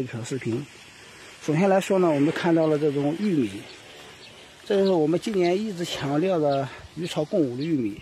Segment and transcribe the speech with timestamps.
[0.00, 0.64] 一条视频。
[1.42, 3.50] 首先来说呢，我们看到了这种玉米，
[4.64, 8.00] 这是我们今年一直强调的与草共舞的玉米，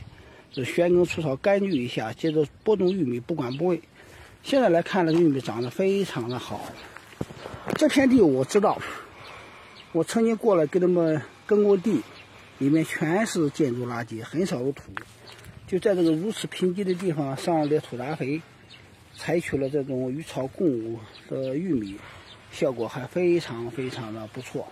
[0.53, 3.81] 是旋耕除草，干预一下，接着播种玉米，不管不问。
[4.43, 6.71] 现在来看，这个玉米长得非常的好。
[7.77, 8.79] 这片地我知道，
[9.93, 12.03] 我曾经过来给他们耕过地，
[12.59, 14.83] 里面全是建筑垃圾，很少有土。
[15.67, 18.43] 就在这个如此贫瘠的地方上了点土杂肥。
[19.17, 21.97] 采取了这种鱼草共舞的玉米，
[22.53, 24.69] 效果还非常非常的不错。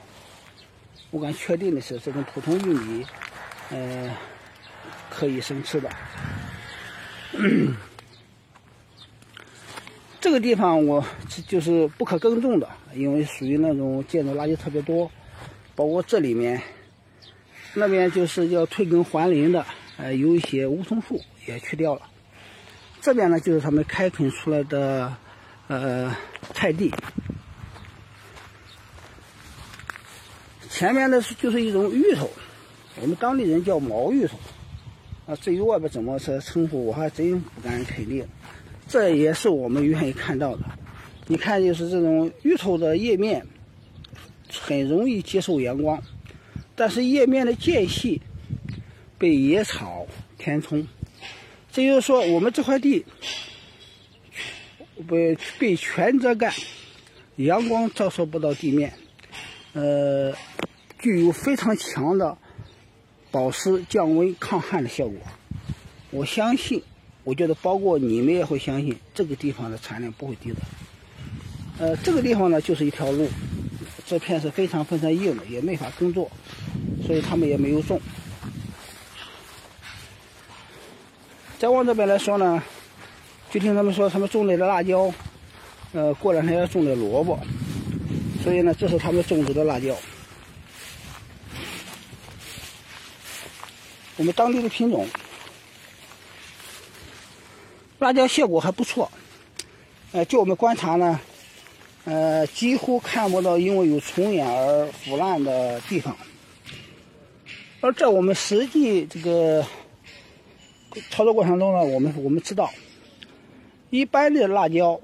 [1.11, 3.07] 我敢确定的是，这种普通玉米，
[3.71, 4.15] 呃，
[5.11, 5.91] 可以生吃的。
[10.21, 11.05] 这个地方我
[11.47, 15.11] 就是不可耕种的，因为属于那种建筑垃圾特别多，
[15.75, 16.61] 包括这里面，
[17.75, 19.65] 那边就是要退耕还林的，
[19.97, 22.03] 呃，有一些梧桐树也去掉了。
[23.05, 25.15] 这边呢，就是他们开垦出来的，
[25.69, 26.17] 呃，
[26.55, 26.91] 菜地。
[30.71, 32.31] 前面的是就是一种芋头，
[33.03, 34.39] 我们当地人叫毛芋头。
[35.27, 38.27] 啊，至于外边怎么称称呼，我还真不敢肯定。
[38.89, 40.63] 这也是我们愿意看到的。
[41.27, 43.47] 你看，就是这种芋头的叶面，
[44.63, 46.03] 很容易接受阳光，
[46.75, 48.23] 但是叶面的间隙
[49.19, 50.07] 被野草
[50.39, 50.87] 填充。
[51.75, 53.05] 这就是说，我们这块地
[55.09, 56.55] 被被全遮盖，
[57.35, 58.93] 阳光照射不到地面，
[59.73, 60.33] 呃，
[61.01, 62.39] 具有非常强的
[63.33, 65.19] 保湿、降温、抗旱的效果。
[66.13, 66.85] 我相信，
[67.25, 70.59] 我觉得包括你们也会相信，这个地方的产量不会低的。
[71.81, 73.29] 呃，这个地方呢，就是一条路，
[74.07, 76.31] 这片是非常非常硬的，也没法耕作，
[77.05, 78.01] 所以他们也没有种。
[81.65, 82.63] 再往这边来说呢，
[83.51, 85.11] 就听他们说他们种的辣椒，
[85.95, 87.41] 呃，过两天要种的萝卜，
[88.43, 89.97] 所以呢，这是他们种植的辣椒。
[94.19, 95.09] 我们当地的品种，
[97.99, 99.11] 辣椒效果还不错，
[100.13, 101.19] 呃，就我们观察呢，
[102.05, 106.15] 呃，几乎看不到因为有虫眼而腐烂的地方，
[107.81, 109.65] 而在我们实际这个。
[111.11, 112.71] 操作过程中呢，我们我们知道，
[113.91, 115.01] 一般的辣椒，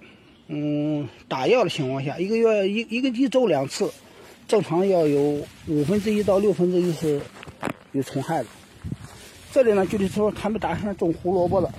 [0.48, 3.92] 嗯，打药的情况下，一个月一一个一周两次，
[4.46, 7.20] 正常要有五分之一到六分之一是
[7.92, 8.48] 有虫害的。
[9.52, 11.72] 这里呢，就是说他们打算种胡萝卜的，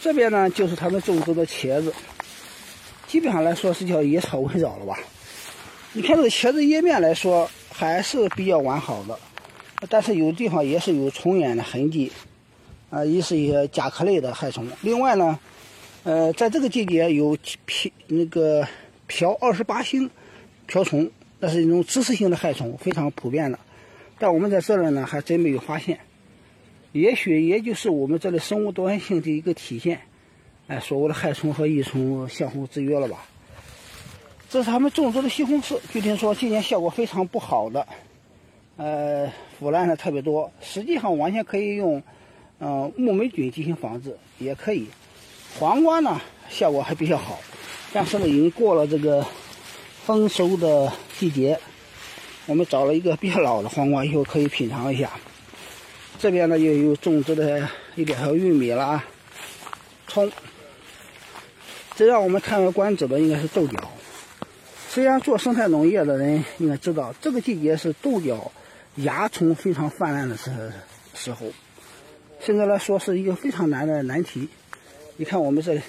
[0.00, 1.92] 这边呢就是他们种植的茄子，
[3.06, 4.98] 基本上来说是叫野草围绕了吧？
[5.92, 7.50] 你看这个茄子叶面来说。
[7.76, 9.18] 还是比较完好的，
[9.90, 12.12] 但是有地方也是有虫眼的痕迹，
[12.88, 14.64] 啊，一是一些甲壳类的害虫。
[14.80, 15.40] 另外呢，
[16.04, 17.36] 呃，在这个季节有
[17.66, 18.64] 瓢那个
[19.08, 20.08] 瓢二十八星
[20.66, 23.58] 瓢虫，那是一种植食性的害虫，非常普遍的。
[24.20, 25.98] 但我们在这儿呢，还真没有发现。
[26.92, 30.02] 也许也就是我们这里生物多样性的一个体现，
[30.68, 33.26] 哎，所谓的害虫和益虫相互制约了吧？
[34.54, 37.84] 这是他们种植的西红柿，据听说今年效果非常不好的，
[38.76, 39.28] 呃，
[39.58, 40.48] 腐烂的特别多。
[40.62, 42.00] 实际上完全可以用，
[42.60, 44.86] 呃，木霉菌进行防治，也可以。
[45.58, 47.40] 黄瓜呢，效果还比较好，
[47.92, 49.26] 但是呢，已经过了这个
[50.04, 51.58] 丰收的季节。
[52.46, 55.10] 我们找了一个比较老的黄瓜，以后可以品尝一下。
[56.20, 59.04] 这边呢，又有种植的一两条玉米啦，
[60.06, 60.30] 葱。
[61.96, 63.90] 这让我们叹为观止的应该是豆角。
[64.94, 68.52] 实际上，做生态农业的人应该知道，这个季节是豆角
[68.94, 70.72] 蚜虫非常泛滥的时
[71.12, 71.48] 时候。
[72.38, 74.48] 现在来说是一个非常难的难题。
[75.16, 75.80] 你看我们这里，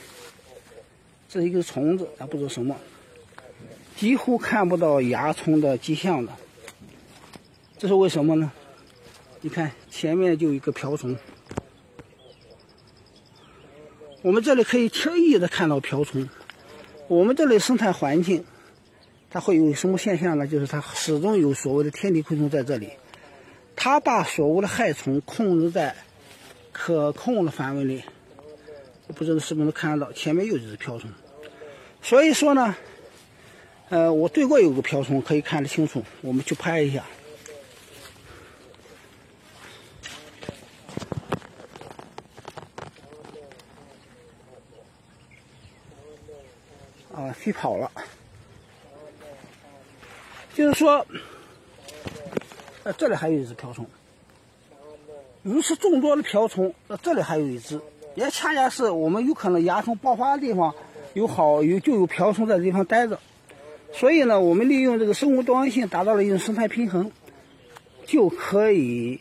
[1.29, 2.75] 这是一个虫子，咱不知道什么，
[3.95, 6.31] 几乎看不到蚜虫的迹象的。
[7.77, 8.51] 这是为什么呢？
[9.41, 11.15] 你看前面就有一个瓢虫，
[14.23, 16.27] 我们这里可以轻易的看到瓢虫。
[17.07, 18.43] 我们这里生态环境。
[19.29, 20.47] 它会有什么现象呢？
[20.47, 22.91] 就是它始终有所谓的天敌昆虫在这里，
[23.75, 25.95] 它把所谓的害虫控制在
[26.71, 28.03] 可控的范围内。
[29.15, 30.11] 不知道是不是能看得到？
[30.13, 31.11] 前面又一只瓢虫。
[32.01, 32.75] 所以说呢，
[33.89, 36.03] 呃，我对过有个瓢虫，可以看得清楚。
[36.21, 37.03] 我们去拍一下。
[47.13, 47.91] 啊，飞跑了。
[50.55, 51.05] 就是说，
[52.83, 53.85] 呃，这里还有一只瓢虫，
[55.43, 57.81] 如此众多的瓢虫，那这里还有一只，
[58.15, 60.73] 也恰恰是我们有可能蚜虫爆发的地方
[61.13, 63.19] 有好有就有瓢虫在这地方待着，
[63.91, 67.11] 所以呢，我们利用这个生物多样性达到了一种生态平衡，
[68.05, 69.19] 就可以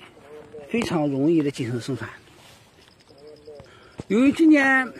[0.68, 2.10] 非常容易的进行生产。
[4.06, 4.92] 由于今年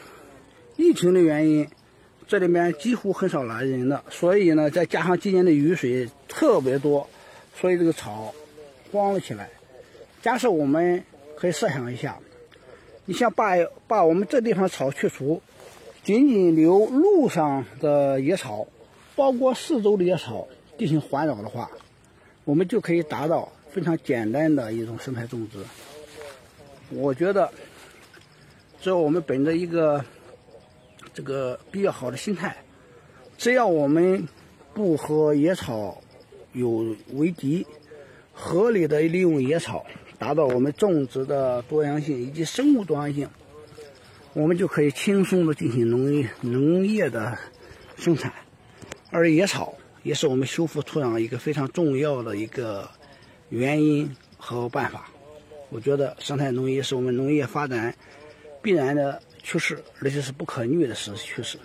[0.74, 1.68] 疫情的原因，
[2.26, 7.08] 这里面几乎很少来人了，所以呢，再加上今年的雨水特别多，
[7.54, 8.34] 所以这个草
[8.90, 9.50] 荒了起来。
[10.22, 11.04] 假设我们
[11.36, 12.18] 可以设想一下。
[13.06, 13.52] 你像把
[13.86, 15.42] 把我们这地方草去除，
[16.02, 18.66] 仅仅留路上的野草，
[19.14, 20.48] 包括四周的野草
[20.78, 21.70] 进行环绕的话，
[22.44, 25.58] 我们就可以达到非常简单的一种生态种植。
[26.88, 27.52] 我觉得，
[28.80, 30.02] 只要我们本着一个
[31.14, 32.56] 这个比较好的心态，
[33.38, 34.28] 只要我们
[34.74, 36.02] 不和野草
[36.52, 37.66] 有为敌，
[38.32, 39.86] 合理的利用野草。
[40.16, 43.28] 达到我们种植的多样性以及生物多样性，
[44.32, 47.36] 我们就可以轻松的进行农业农业的
[47.96, 48.32] 生产。
[49.10, 52.88] 而野草也是我们修复土壤一个非常重要的一个
[53.50, 55.10] 原因和办法。
[55.68, 57.94] 我觉得生态农业是我们农业发展
[58.62, 61.58] 必然的趋势，而且是不可逆的趋势。